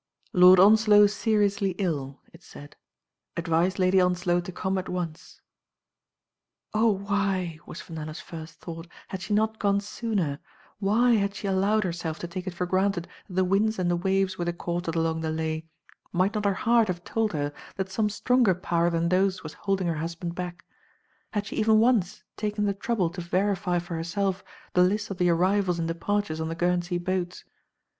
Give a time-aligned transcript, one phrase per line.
[0.33, 2.75] Lord Onslow seriously ill," it said.
[3.37, 5.39] "Advise Lady Onslow to come at once.
[6.73, 10.39] "Oh, why, was Fenella's first thought, "had she not gone sooner?
[10.79, 13.95] Why had she allowed herself to take it for granted that the winds and the
[13.95, 15.67] waves were the cause of the long delay?
[16.11, 19.85] Might not her heart have told her that some stronger power than those was holding
[19.85, 20.65] her hus band back?
[21.29, 24.43] Had she even once taken the trou ble to verify for herself
[24.73, 27.45] the list of the arrivals and departures on the Guernsey boats.